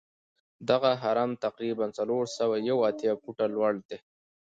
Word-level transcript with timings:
دغه 0.69 0.91
هرم 1.03 1.31
تقریبآ 1.45 1.85
څلور 1.97 2.23
سوه 2.37 2.55
یو 2.69 2.77
اتیا 2.89 3.13
فوټه 3.21 3.45
لوړ 3.55 3.73
دی. 3.89 3.97